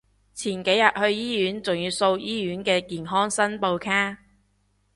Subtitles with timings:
[0.33, 4.17] 前幾日去醫院仲要掃醫院嘅健康申報卡